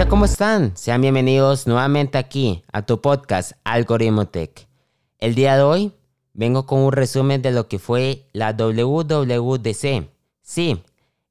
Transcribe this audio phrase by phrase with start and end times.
[0.00, 0.74] Hola, ¿cómo están?
[0.78, 4.66] Sean bienvenidos nuevamente aquí a tu podcast Algoritmo Tech.
[5.18, 5.92] El día de hoy
[6.32, 10.08] vengo con un resumen de lo que fue la WWDC.
[10.40, 10.82] Sí,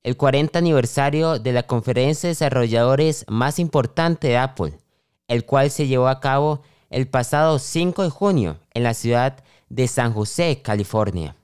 [0.03, 4.77] el 40 aniversario de la conferencia de desarrolladores más importante de Apple,
[5.27, 9.87] el cual se llevó a cabo el pasado 5 de junio en la ciudad de
[9.87, 11.35] San José, California.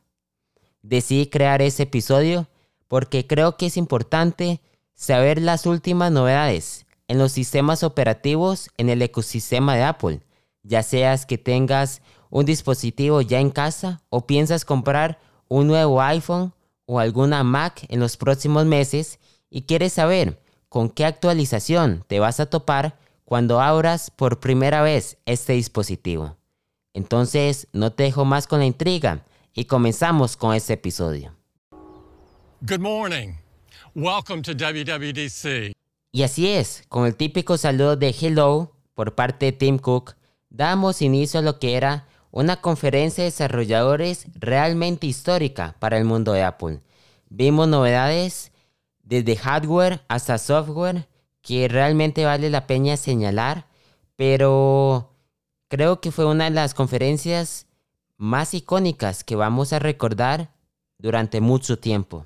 [0.84, 2.46] Decidí crear ese episodio
[2.88, 4.62] porque creo que es importante
[4.94, 10.22] saber las últimas novedades en los sistemas operativos en el ecosistema de Apple,
[10.64, 16.54] ya seas que tengas un dispositivo ya en casa o piensas comprar un nuevo iPhone
[16.86, 22.40] o alguna Mac en los próximos meses y quieres saber con qué actualización te vas
[22.40, 26.38] a topar cuando abras por primera vez este dispositivo.
[26.94, 31.36] Entonces, no te dejo más con la intriga y comenzamos con este episodio.
[32.62, 33.36] Good morning.
[33.94, 35.75] Welcome to WWDC.
[36.16, 40.16] Y así es, con el típico saludo de hello por parte de Tim Cook,
[40.50, 46.32] damos inicio a lo que era una conferencia de desarrolladores realmente histórica para el mundo
[46.32, 46.80] de Apple.
[47.28, 48.54] Vimos novedades
[49.04, 51.10] desde hardware hasta software
[51.42, 53.68] que realmente vale la pena señalar,
[54.16, 55.12] pero
[55.68, 57.68] creo que fue una de las conferencias
[58.16, 60.54] más icónicas que vamos a recordar
[60.98, 62.26] durante mucho tiempo.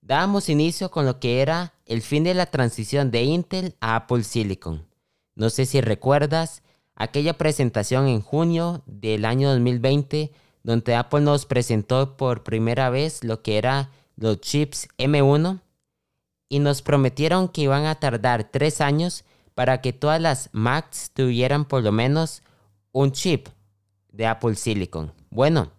[0.00, 4.24] Damos inicio con lo que era el fin de la transición de Intel a Apple
[4.24, 4.86] Silicon.
[5.34, 6.62] No sé si recuerdas
[6.94, 10.32] aquella presentación en junio del año 2020
[10.62, 15.60] donde Apple nos presentó por primera vez lo que era los chips M1
[16.48, 19.24] y nos prometieron que iban a tardar tres años
[19.54, 22.42] para que todas las Macs tuvieran por lo menos
[22.90, 23.48] un chip
[24.10, 25.12] de Apple Silicon.
[25.30, 25.70] Bueno,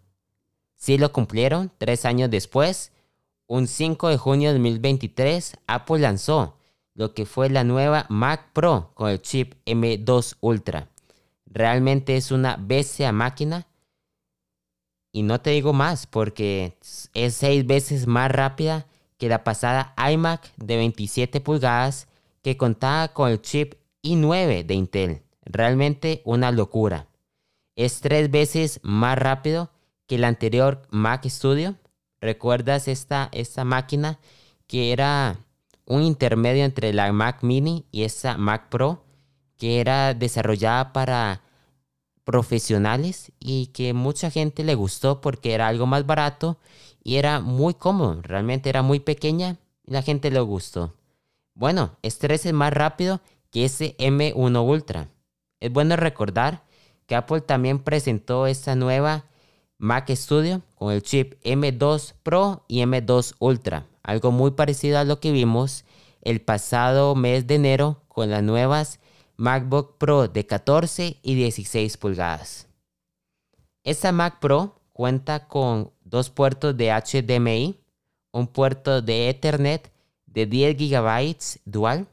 [0.75, 2.91] sí lo cumplieron tres años después
[3.47, 6.57] un 5 de junio de 2023, Apple lanzó
[6.93, 10.89] lo que fue la nueva Mac Pro con el chip M2 Ultra.
[11.45, 13.67] Realmente es una bestia máquina.
[15.13, 16.77] Y no te digo más porque
[17.13, 18.87] es seis veces más rápida
[19.17, 22.07] que la pasada iMac de 27 pulgadas
[22.43, 25.23] que contaba con el chip i9 de Intel.
[25.43, 27.07] Realmente una locura.
[27.75, 29.71] Es tres veces más rápido
[30.07, 31.75] que el anterior Mac Studio
[32.22, 34.19] ¿Recuerdas esta, esta máquina
[34.67, 35.39] que era
[35.85, 39.03] un intermedio entre la Mac Mini y esa Mac Pro
[39.57, 41.41] que era desarrollada para
[42.23, 46.57] profesionales y que mucha gente le gustó porque era algo más barato
[47.03, 50.94] y era muy cómodo, realmente era muy pequeña y la gente le gustó.
[51.53, 55.07] Bueno, este es más rápido que ese M1 Ultra.
[55.59, 56.63] Es bueno recordar
[57.07, 59.25] que Apple también presentó esta nueva
[59.79, 65.19] Mac Studio con el chip M2 Pro y M2 Ultra, algo muy parecido a lo
[65.19, 65.85] que vimos
[66.23, 68.99] el pasado mes de enero con las nuevas
[69.35, 72.67] MacBook Pro de 14 y 16 pulgadas.
[73.83, 77.79] Esta Mac Pro cuenta con dos puertos de HDMI,
[78.31, 79.91] un puerto de Ethernet
[80.25, 82.07] de 10 GB dual.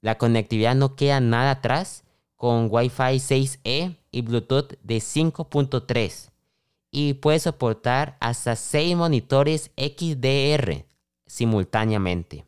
[0.00, 2.02] La conectividad no queda nada atrás
[2.34, 6.31] con Wi-Fi 6E y Bluetooth de 5.3
[6.92, 10.84] y puede soportar hasta 6 monitores XDR
[11.26, 12.44] simultáneamente.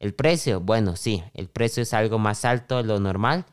[0.00, 3.46] El precio, bueno, sí, el precio es algo más alto de lo normal.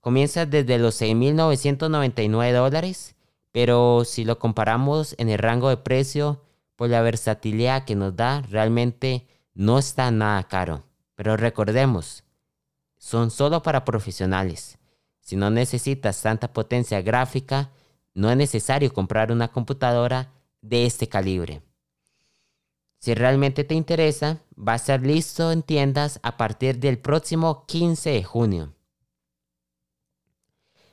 [0.00, 3.14] Comienza desde los 6.999 dólares,
[3.52, 6.42] pero si lo comparamos en el rango de precio,
[6.76, 10.84] por la versatilidad que nos da, realmente no está nada caro.
[11.14, 12.24] Pero recordemos,
[12.96, 14.78] son solo para profesionales.
[15.20, 17.70] Si no necesitas tanta potencia gráfica,
[18.20, 20.30] no es necesario comprar una computadora
[20.60, 21.62] de este calibre.
[22.98, 28.10] Si realmente te interesa, va a estar listo en tiendas a partir del próximo 15
[28.10, 28.74] de junio.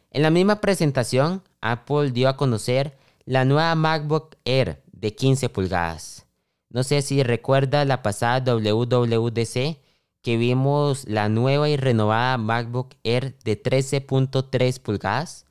[0.09, 6.25] En la misma presentación, Apple dio a conocer la nueva MacBook Air de 15 pulgadas.
[6.69, 9.81] No sé si recuerda la pasada WWDC
[10.21, 15.46] que vimos la nueva y renovada MacBook Air de 13.3 pulgadas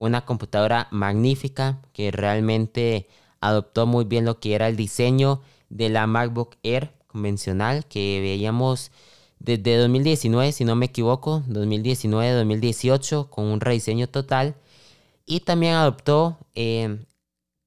[0.00, 3.06] una computadora magnífica que realmente
[3.40, 8.90] adoptó muy bien lo que era el diseño de la MacBook Air convencional que veíamos
[9.38, 14.56] desde 2019, si no me equivoco, 2019-2018 con un rediseño total
[15.24, 17.04] y también adoptó eh,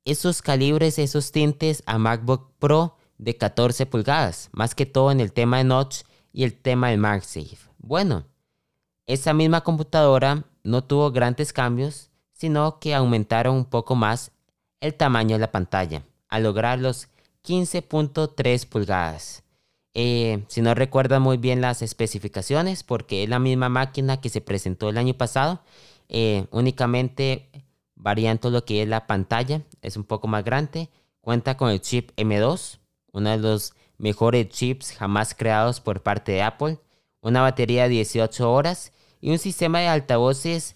[0.06, 5.32] esos calibres, esos tintes a MacBook Pro de 14 pulgadas, más que todo en el
[5.32, 6.02] tema de notch
[6.32, 7.58] y el tema de MagSafe.
[7.78, 8.26] Bueno,
[9.08, 12.10] esa misma computadora no tuvo grandes cambios,
[12.44, 14.32] sino que aumentaron un poco más
[14.82, 17.08] el tamaño de la pantalla, a lograr los
[17.46, 19.44] 15.3 pulgadas.
[19.94, 24.42] Eh, si no recuerdan muy bien las especificaciones, porque es la misma máquina que se
[24.42, 25.62] presentó el año pasado,
[26.10, 27.48] eh, únicamente
[27.96, 30.90] varía todo lo que es la pantalla, es un poco más grande,
[31.22, 32.80] cuenta con el chip M2,
[33.14, 36.78] uno de los mejores chips jamás creados por parte de Apple,
[37.22, 38.92] una batería de 18 horas
[39.22, 40.76] y un sistema de altavoces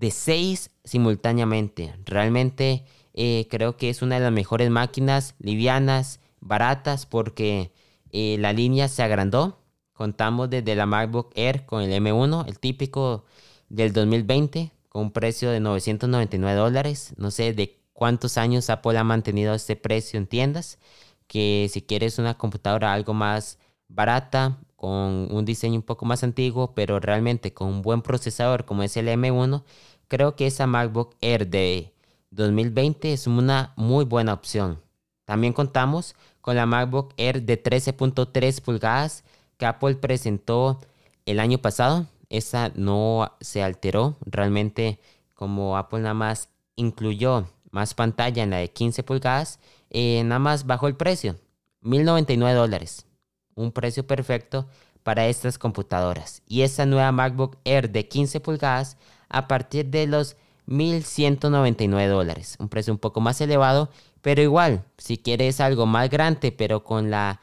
[0.00, 1.94] de 6 simultáneamente.
[2.06, 7.70] Realmente eh, creo que es una de las mejores máquinas livianas, baratas, porque
[8.10, 9.58] eh, la línea se agrandó.
[9.92, 13.26] Contamos desde la MacBook Air con el M1, el típico
[13.68, 17.12] del 2020, con un precio de 999 dólares.
[17.18, 20.78] No sé de cuántos años Apple ha mantenido este precio en tiendas.
[21.26, 23.58] Que si quieres una computadora algo más
[23.88, 28.82] barata, con un diseño un poco más antiguo, pero realmente con un buen procesador como
[28.82, 29.62] es el M1,
[30.10, 31.94] creo que esa MacBook Air de
[32.32, 34.80] 2020 es una muy buena opción.
[35.24, 39.22] También contamos con la MacBook Air de 13.3 pulgadas
[39.56, 40.80] que Apple presentó
[41.26, 42.06] el año pasado.
[42.28, 44.16] Esa no se alteró.
[44.26, 44.98] Realmente
[45.34, 49.60] como Apple nada más incluyó más pantalla en la de 15 pulgadas,
[49.90, 51.36] eh, nada más bajó el precio.
[51.82, 53.06] 1099 dólares.
[53.54, 54.66] Un precio perfecto
[55.04, 56.42] para estas computadoras.
[56.48, 58.96] Y esa nueva MacBook Air de 15 pulgadas
[59.30, 60.36] a partir de los
[60.66, 62.56] 1.199 dólares.
[62.58, 63.88] Un precio un poco más elevado,
[64.20, 67.40] pero igual, si quieres algo más grande, pero con la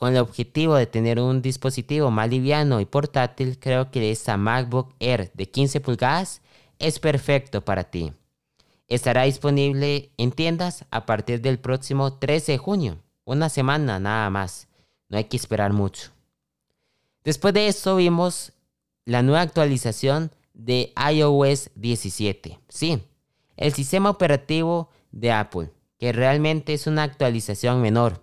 [0.00, 4.94] con el objetivo de tener un dispositivo más liviano y portátil, creo que esta MacBook
[4.98, 6.40] Air de 15 pulgadas
[6.78, 8.14] es perfecto para ti.
[8.88, 14.68] Estará disponible en tiendas a partir del próximo 13 de junio, una semana nada más.
[15.10, 16.12] No hay que esperar mucho.
[17.22, 18.52] Después de eso vimos
[19.04, 20.32] la nueva actualización
[20.64, 22.58] de iOS 17.
[22.68, 23.02] Sí,
[23.56, 28.22] el sistema operativo de Apple, que realmente es una actualización menor.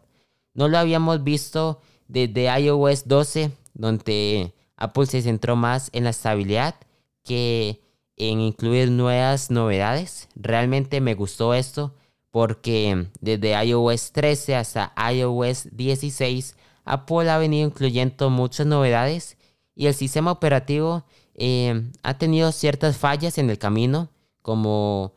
[0.54, 6.76] No lo habíamos visto desde iOS 12, donde Apple se centró más en la estabilidad
[7.24, 7.82] que
[8.16, 10.30] en incluir nuevas novedades.
[10.36, 11.94] Realmente me gustó esto
[12.32, 16.56] porque desde iOS 13 hasta iOS 16
[16.86, 19.38] Apple ha venido incluyendo muchas novedades
[19.76, 21.06] y el sistema operativo
[21.38, 24.10] eh, ha tenido ciertas fallas en el camino,
[24.42, 25.14] como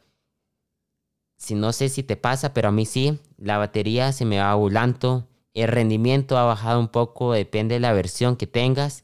[1.36, 4.54] si no sé si te pasa, pero a mí sí, la batería se me va
[4.54, 9.02] volando, el rendimiento ha bajado un poco, depende de la versión que tengas.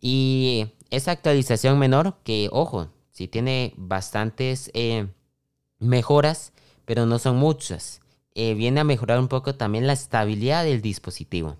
[0.00, 5.08] Y esa actualización menor, que ojo, sí tiene bastantes eh,
[5.80, 6.52] mejoras,
[6.84, 8.00] pero no son muchas.
[8.34, 11.56] Eh, viene a mejorar un poco también la estabilidad del dispositivo.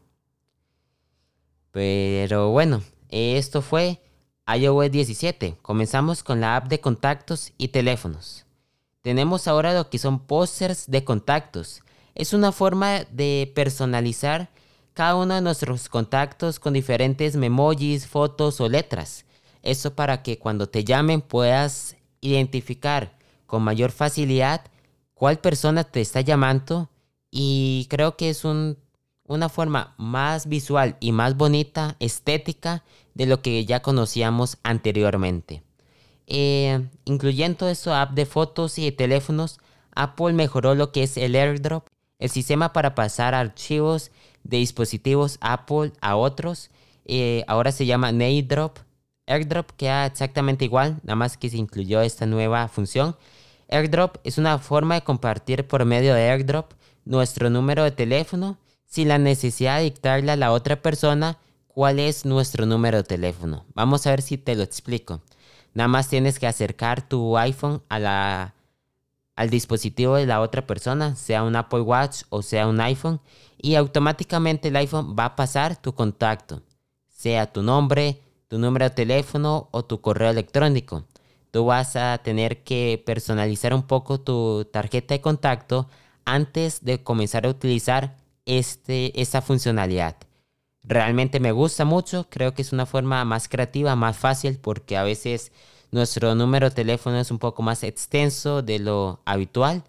[1.73, 4.01] Pero bueno, esto fue
[4.47, 5.57] iOS 17.
[5.63, 8.45] Comenzamos con la app de contactos y teléfonos.
[9.03, 11.83] Tenemos ahora lo que son pósters de contactos.
[12.15, 14.51] Es una forma de personalizar
[14.95, 19.25] cada uno de nuestros contactos con diferentes memojis, fotos o letras.
[19.63, 24.63] Eso para que cuando te llamen puedas identificar con mayor facilidad
[25.15, 26.91] cuál persona te está llamando
[27.31, 32.83] y creo que es una forma más visual y más bonita, estética
[33.15, 35.63] de lo que ya conocíamos anteriormente.
[36.27, 39.59] Eh, incluyendo eso app de fotos y de teléfonos,
[39.95, 41.87] Apple mejoró lo que es el AirDrop,
[42.19, 44.11] el sistema para pasar archivos
[44.45, 46.71] de dispositivos Apple a otros.
[47.05, 48.79] Eh, ahora se llama AirDrop.
[49.27, 53.17] AirDrop queda exactamente igual, nada más que se incluyó esta nueva función.
[53.69, 56.73] AirDrop es una forma de compartir por medio de AirDrop
[57.05, 61.39] nuestro número de teléfono sin la necesidad de dictarle a la otra persona
[61.75, 63.65] cuál es nuestro número de teléfono.
[63.75, 65.21] Vamos a ver si te lo explico.
[65.75, 68.55] Nada más tienes que acercar tu iPhone a la,
[69.37, 73.21] al dispositivo de la otra persona, sea un Apple Watch o sea un iPhone,
[73.59, 76.63] y automáticamente el iPhone va a pasar tu contacto,
[77.09, 81.05] sea tu nombre, tu número de teléfono o tu correo electrónico.
[81.51, 85.89] Tú vas a tener que personalizar un poco tu tarjeta de contacto
[86.25, 90.17] antes de comenzar a utilizar este, esta funcionalidad.
[90.85, 95.05] Realmente me gusta mucho, creo que es una forma más creativa, más fácil, porque a
[95.05, 95.53] veces
[95.93, 99.85] nuestro número de teléfono es un poco más extenso de lo habitual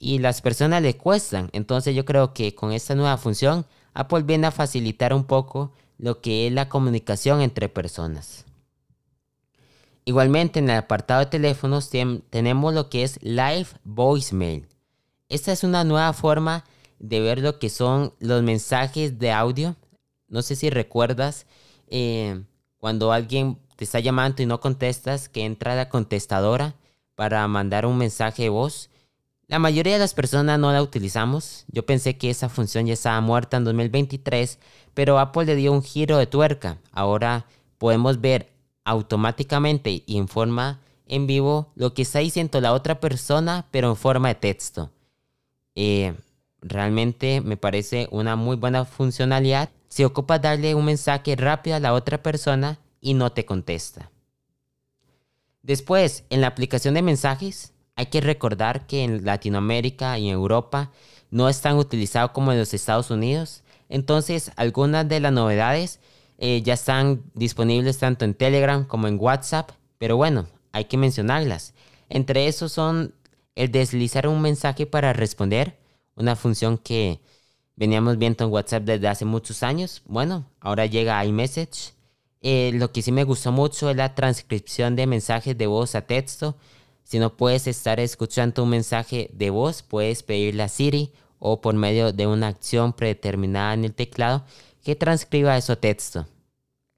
[0.00, 1.48] y las personas le cuestan.
[1.52, 6.20] Entonces yo creo que con esta nueva función Apple viene a facilitar un poco lo
[6.20, 8.44] que es la comunicación entre personas.
[10.04, 11.88] Igualmente en el apartado de teléfonos
[12.30, 14.66] tenemos lo que es Live Voicemail.
[15.28, 16.64] Esta es una nueva forma
[16.98, 19.76] de ver lo que son los mensajes de audio
[20.32, 21.46] no sé si recuerdas
[21.88, 22.42] eh,
[22.78, 26.74] cuando alguien te está llamando y no contestas, que entra la contestadora
[27.14, 28.90] para mandar un mensaje de voz.
[29.46, 31.66] La mayoría de las personas no la utilizamos.
[31.68, 34.58] Yo pensé que esa función ya estaba muerta en 2023,
[34.94, 36.78] pero Apple le dio un giro de tuerca.
[36.90, 37.46] Ahora
[37.76, 38.48] podemos ver
[38.84, 43.96] automáticamente y en forma en vivo lo que está diciendo la otra persona, pero en
[43.96, 44.90] forma de texto.
[45.74, 46.14] Eh,
[46.62, 49.68] realmente me parece una muy buena funcionalidad.
[49.92, 54.10] Se ocupa darle un mensaje rápido a la otra persona y no te contesta.
[55.60, 60.92] Después, en la aplicación de mensajes, hay que recordar que en Latinoamérica y en Europa
[61.30, 63.64] no es tan utilizado como en los Estados Unidos.
[63.90, 66.00] Entonces, algunas de las novedades
[66.38, 69.72] eh, ya están disponibles tanto en Telegram como en WhatsApp.
[69.98, 71.74] Pero bueno, hay que mencionarlas.
[72.08, 73.14] Entre esos son
[73.56, 75.78] el deslizar un mensaje para responder,
[76.16, 77.20] una función que
[77.82, 80.02] veníamos viendo en WhatsApp desde hace muchos años.
[80.06, 81.94] Bueno, ahora llega iMessage.
[82.40, 86.06] Eh, lo que sí me gustó mucho es la transcripción de mensajes de voz a
[86.06, 86.56] texto.
[87.02, 91.74] Si no puedes estar escuchando un mensaje de voz, puedes pedirle a Siri o por
[91.74, 94.44] medio de una acción predeterminada en el teclado
[94.84, 96.28] que transcriba eso texto.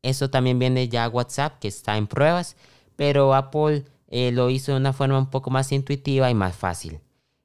[0.02, 2.56] Eso también viene ya a WhatsApp, que está en pruebas
[2.96, 7.00] pero Apple eh, lo hizo de una forma un poco más intuitiva y más fácil.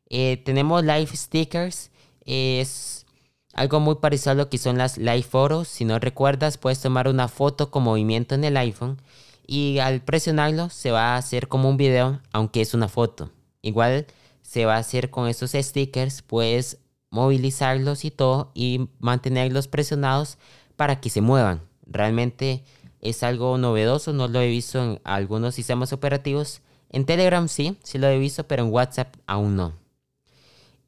[0.10, 1.92] Eh, tenemos Live Stickers,
[2.26, 3.06] es
[3.54, 5.68] algo muy parecido a lo que son las Live Photos.
[5.68, 9.02] Si no recuerdas, puedes tomar una foto con movimiento en el iPhone
[9.46, 13.32] y al presionarlo se va a hacer como un video, aunque es una foto.
[13.62, 14.06] Igual
[14.42, 16.78] se va a hacer con estos stickers, puedes
[17.10, 20.38] movilizarlos y todo y mantenerlos presionados
[20.76, 21.62] para que se muevan.
[21.86, 22.64] Realmente
[23.02, 26.62] es algo novedoso, no lo he visto en algunos sistemas operativos.
[26.90, 29.74] En Telegram sí, sí lo he visto, pero en WhatsApp aún no.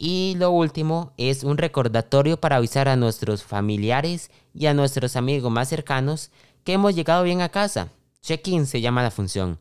[0.03, 5.51] Y lo último es un recordatorio para avisar a nuestros familiares y a nuestros amigos
[5.51, 6.31] más cercanos
[6.63, 7.89] que hemos llegado bien a casa.
[8.23, 9.59] Check-in se llama la función.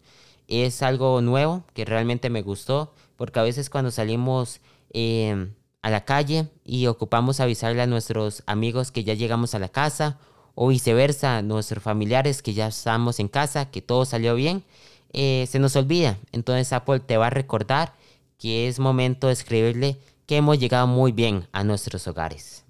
[0.49, 4.63] Es algo nuevo que realmente me gustó porque a veces cuando salimos
[4.95, 5.51] eh,
[5.83, 10.17] a la calle y ocupamos avisarle a nuestros amigos que ya llegamos a la casa
[10.55, 14.65] o viceversa, nuestros familiares que ya estamos en casa, que todo salió bien,
[15.13, 16.17] eh, se nos olvida.
[16.33, 17.93] Entonces Apple te va a recordar
[18.39, 19.99] que es momento de escribirle
[20.31, 22.65] que hemos llegado muy bien a nuestros hogares.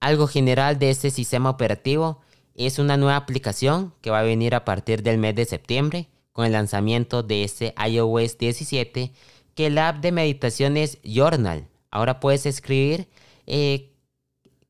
[0.00, 2.22] Algo general de este sistema operativo
[2.54, 6.46] es una nueva aplicación que va a venir a partir del mes de septiembre con
[6.46, 9.12] el lanzamiento de este iOS 17
[9.54, 11.68] que la app de meditación es Journal.
[11.90, 13.06] Ahora puedes escribir
[13.46, 13.92] eh,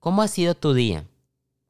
[0.01, 1.05] cómo ha sido tu día,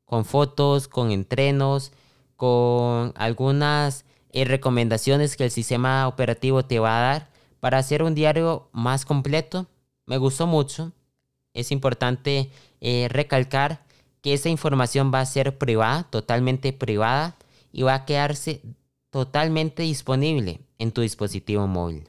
[0.06, 1.92] con fotos, con entrenos,
[2.36, 8.14] con algunas eh, recomendaciones que el sistema operativo te va a dar para hacer un
[8.14, 9.66] diario más completo.
[10.06, 10.92] Me gustó mucho.
[11.54, 13.84] Es importante eh, recalcar
[14.20, 17.36] que esa información va a ser privada, totalmente privada,
[17.72, 18.62] y va a quedarse
[19.10, 22.08] totalmente disponible en tu dispositivo móvil.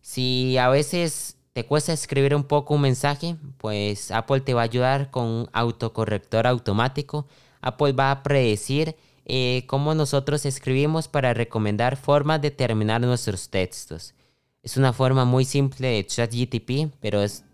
[0.00, 4.64] Si a veces te cuesta escribir un poco un mensaje, pues Apple te va a
[4.64, 7.26] ayudar con un autocorrector automático.
[7.60, 14.14] Apple va a predecir eh, cómo nosotros escribimos para recomendar formas de terminar nuestros textos.
[14.62, 17.44] Es una forma muy simple de ChatGTP, pero es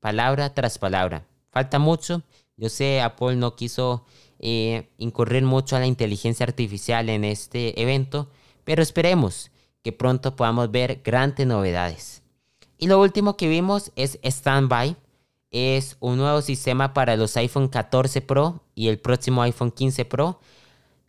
[0.00, 1.24] palabra tras palabra.
[1.50, 2.22] Falta mucho.
[2.56, 4.04] Yo sé, Apple no quiso
[4.38, 8.28] eh, incurrir mucho a la inteligencia artificial en este evento,
[8.64, 9.50] pero esperemos
[9.82, 12.22] que pronto podamos ver grandes novedades.
[12.78, 14.96] Y lo último que vimos es Standby.
[15.50, 20.40] Es un nuevo sistema para los iPhone 14 Pro y el próximo iPhone 15 Pro.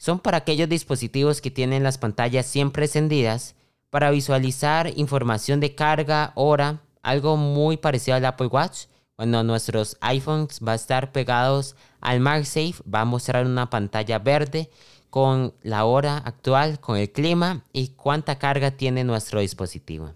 [0.02, 3.54] Son para aquellos dispositivos que tienen las pantallas siempre encendidas
[3.92, 8.88] para visualizar información de carga, hora, algo muy parecido al Apple Watch.
[9.16, 14.72] Cuando nuestros iPhones va a estar pegados al MagSafe, va a mostrar una pantalla verde
[15.12, 20.16] con la hora actual, con el clima y cuánta carga tiene nuestro dispositivo.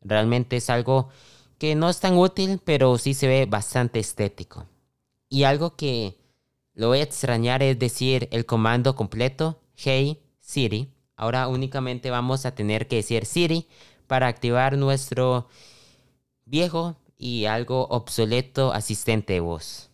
[0.00, 1.10] Realmente es algo
[1.58, 4.64] que no es tan útil, pero sí se ve bastante estético.
[5.28, 6.21] Y algo que
[6.74, 10.88] lo voy a extrañar es decir el comando completo, Hey Siri.
[11.16, 13.68] Ahora únicamente vamos a tener que decir Siri
[14.06, 15.48] para activar nuestro
[16.44, 19.90] viejo y algo obsoleto asistente de voz.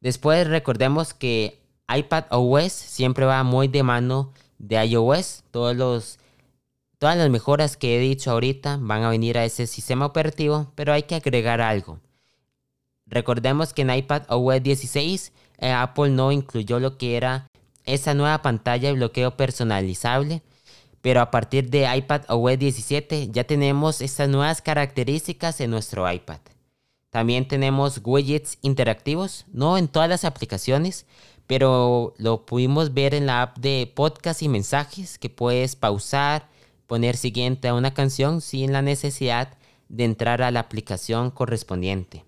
[0.00, 1.60] Después recordemos que
[1.94, 5.44] iPad OS siempre va muy de mano de iOS.
[5.50, 6.16] Todas
[7.00, 11.04] las mejoras que he dicho ahorita van a venir a ese sistema operativo, pero hay
[11.04, 11.98] que agregar algo.
[13.10, 17.48] Recordemos que en iPad OS 16 eh, Apple no incluyó lo que era
[17.84, 20.42] esa nueva pantalla de bloqueo personalizable,
[21.02, 26.40] pero a partir de iPad OS 17 ya tenemos estas nuevas características en nuestro iPad.
[27.10, 31.06] También tenemos widgets interactivos, no en todas las aplicaciones,
[31.48, 36.48] pero lo pudimos ver en la app de podcast y mensajes que puedes pausar,
[36.86, 42.24] poner siguiente a una canción sin la necesidad de entrar a la aplicación correspondiente.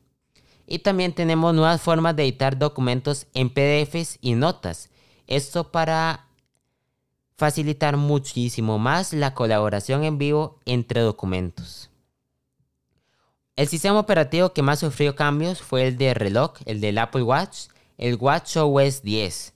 [0.73, 4.88] Y también tenemos nuevas formas de editar documentos en PDFs y notas.
[5.26, 6.29] Esto para
[7.37, 11.91] facilitar muchísimo más la colaboración en vivo entre documentos.
[13.55, 17.67] El sistema operativo que más sufrió cambios fue el de reloj, el del Apple Watch,
[17.99, 19.52] el WatchOS 10.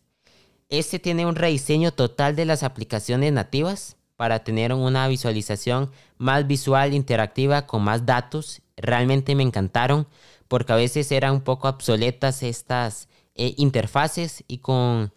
[0.69, 6.93] Este tiene un rediseño total de las aplicaciones nativas para tener una visualización más visual,
[6.93, 8.61] interactiva, con más datos.
[8.77, 10.07] Realmente me encantaron
[10.49, 15.13] porque a veces eran un poco obsoletas estas eh, interfaces y con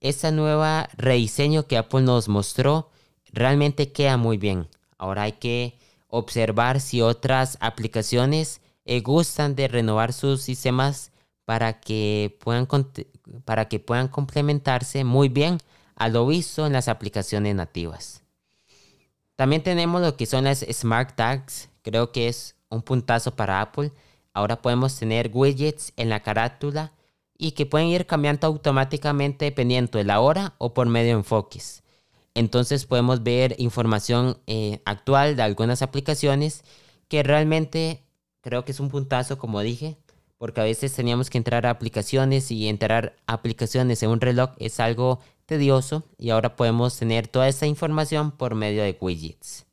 [0.00, 0.64] ese nuevo
[0.96, 2.90] rediseño que Apple nos mostró,
[3.32, 4.68] realmente queda muy bien.
[4.98, 11.12] Ahora hay que observar si otras aplicaciones eh, gustan de renovar sus sistemas
[11.44, 12.66] para que, puedan,
[13.44, 15.58] para que puedan complementarse muy bien
[15.96, 18.22] a lo visto en las aplicaciones nativas.
[19.36, 21.68] También tenemos lo que son las Smart Tags.
[21.82, 23.92] Creo que es un puntazo para Apple.
[24.32, 26.92] Ahora podemos tener widgets en la carátula
[27.36, 31.82] y que pueden ir cambiando automáticamente dependiendo de la hora o por medio de enfoques.
[32.34, 36.62] Entonces podemos ver información eh, actual de algunas aplicaciones
[37.08, 38.04] que realmente
[38.40, 39.96] creo que es un puntazo, como dije,
[40.38, 44.50] porque a veces teníamos que entrar a aplicaciones y entrar a aplicaciones en un reloj
[44.58, 49.66] es algo tedioso y ahora podemos tener toda esa información por medio de widgets.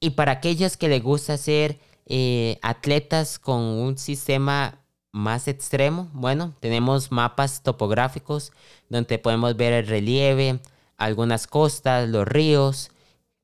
[0.00, 4.80] Y para aquellos que les gusta ser eh, atletas con un sistema
[5.12, 8.52] más extremo, bueno, tenemos mapas topográficos
[8.88, 10.58] donde podemos ver el relieve,
[10.96, 12.90] algunas costas, los ríos.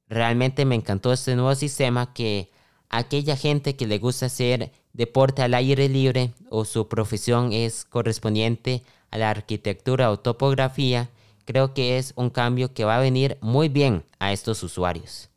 [0.08, 2.50] Realmente me encantó este nuevo sistema que
[2.88, 8.82] aquella gente que le gusta hacer deporte al aire libre o su profesión es correspondiente
[9.10, 11.08] a la arquitectura o topografía,
[11.44, 15.30] creo que es un cambio que va a venir muy bien a estos usuarios.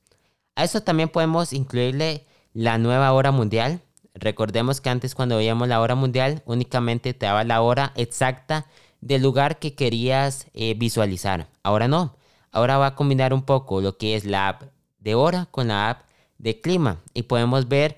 [0.56, 3.82] A eso también podemos incluirle la nueva hora mundial,
[4.16, 8.68] Recordemos que antes cuando veíamos la hora mundial únicamente te daba la hora exacta
[9.02, 11.50] del lugar que querías eh, visualizar.
[11.64, 12.16] Ahora no.
[12.52, 14.64] Ahora va a combinar un poco lo que es la app
[15.00, 16.04] de hora con la app
[16.38, 17.98] de clima y podemos ver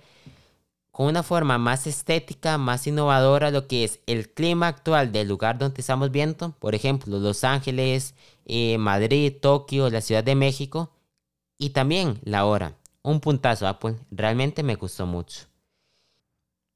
[0.92, 5.58] con una forma más estética, más innovadora lo que es el clima actual del lugar
[5.58, 6.52] donde estamos viendo.
[6.60, 8.16] Por ejemplo, Los Ángeles,
[8.46, 10.92] eh, Madrid, Tokio, la Ciudad de México
[11.58, 12.76] y también la hora.
[13.06, 13.98] Un puntazo Apple.
[14.10, 15.46] Realmente me gustó mucho.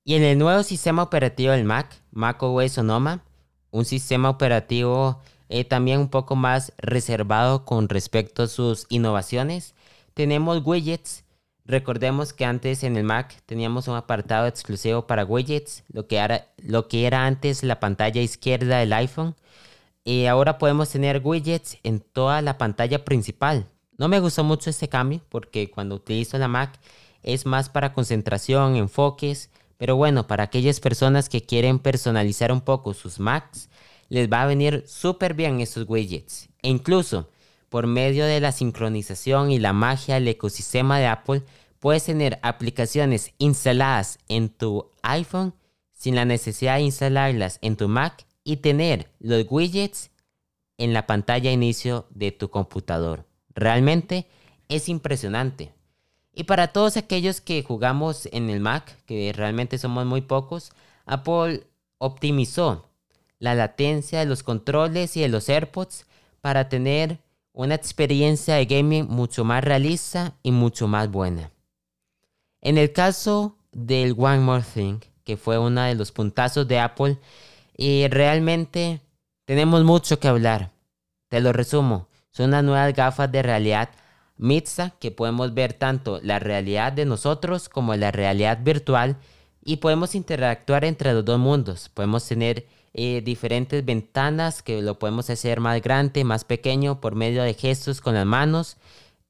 [0.03, 3.23] Y en el nuevo sistema operativo del Mac, macOS Sonoma,
[3.71, 9.73] un sistema operativo eh, también un poco más reservado con respecto a sus innovaciones,
[10.13, 11.23] tenemos widgets.
[11.65, 16.45] Recordemos que antes en el Mac teníamos un apartado exclusivo para widgets, lo que era,
[16.57, 19.35] lo que era antes la pantalla izquierda del iPhone.
[20.03, 23.65] Y ahora podemos tener widgets en toda la pantalla principal.
[23.99, 26.79] No me gustó mucho este cambio porque cuando utilizo la Mac
[27.21, 32.93] es más para concentración, enfoques pero bueno, para aquellas personas que quieren personalizar un poco
[32.93, 33.69] sus Macs,
[34.09, 36.49] les va a venir súper bien estos widgets.
[36.61, 37.29] E incluso,
[37.69, 41.43] por medio de la sincronización y la magia del ecosistema de Apple,
[41.79, 45.53] puedes tener aplicaciones instaladas en tu iPhone
[45.93, 50.11] sin la necesidad de instalarlas en tu Mac y tener los widgets
[50.77, 53.28] en la pantalla inicio de tu computador.
[53.59, 54.25] Realmente
[54.69, 55.73] es impresionante.
[56.33, 60.71] Y para todos aquellos que jugamos en el Mac, que realmente somos muy pocos,
[61.05, 61.67] Apple
[61.97, 62.89] optimizó
[63.39, 66.05] la latencia de los controles y de los AirPods
[66.39, 67.19] para tener
[67.51, 71.51] una experiencia de gaming mucho más realista y mucho más buena.
[72.61, 77.17] En el caso del One More Thing, que fue uno de los puntazos de Apple,
[77.75, 79.01] y realmente
[79.45, 80.71] tenemos mucho que hablar.
[81.27, 83.89] Te lo resumo, son unas nuevas gafas de realidad
[84.37, 89.17] mixta que podemos ver tanto la realidad de nosotros como la realidad virtual
[89.63, 91.89] y podemos interactuar entre los dos mundos.
[91.89, 97.43] Podemos tener eh, diferentes ventanas que lo podemos hacer más grande, más pequeño por medio
[97.43, 98.77] de gestos con las manos.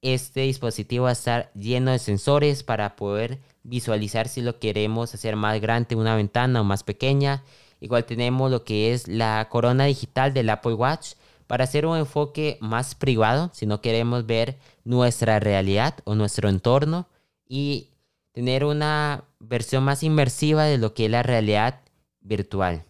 [0.01, 5.35] Este dispositivo va a estar lleno de sensores para poder visualizar si lo queremos hacer
[5.35, 7.43] más grande una ventana o más pequeña.
[7.81, 11.13] Igual tenemos lo que es la corona digital del Apple Watch
[11.49, 17.07] para hacer un enfoque más privado, si no queremos ver nuestra realidad o nuestro entorno
[17.47, 17.87] y
[18.33, 21.79] tener una versión más inmersiva de lo que es la realidad
[22.21, 22.83] virtual.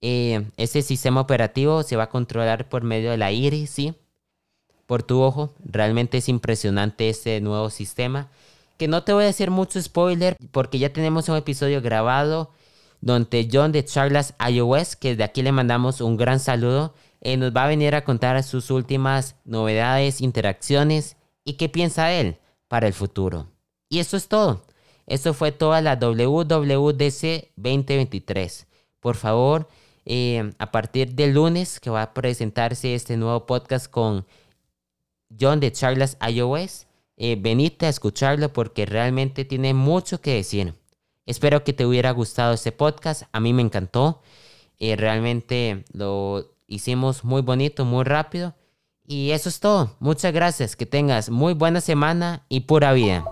[0.00, 3.94] Eh, ese sistema operativo se va a controlar por medio de la iris, ¿sí?
[4.86, 5.54] Por tu ojo.
[5.64, 8.28] Realmente es impresionante este nuevo sistema.
[8.76, 12.50] Que no te voy a decir mucho spoiler porque ya tenemos un episodio grabado
[13.00, 17.52] donde John de Charlas iOS, que de aquí le mandamos un gran saludo, eh, nos
[17.52, 22.92] va a venir a contar sus últimas novedades, interacciones y qué piensa él para el
[22.92, 23.48] futuro.
[23.88, 24.62] Y eso es todo.
[25.06, 28.66] Eso fue toda la WWDC 2023.
[29.00, 29.68] Por favor,
[30.04, 34.26] eh, a partir del lunes que va a presentarse este nuevo podcast con
[35.38, 40.74] John de Charlas iOS, eh, venite a escucharlo porque realmente tiene mucho que decir.
[41.26, 43.22] Espero que te hubiera gustado este podcast.
[43.32, 44.22] A mí me encantó.
[44.80, 48.54] Realmente lo hicimos muy bonito, muy rápido.
[49.04, 49.96] Y eso es todo.
[49.98, 50.76] Muchas gracias.
[50.76, 53.24] Que tengas muy buena semana y pura vida.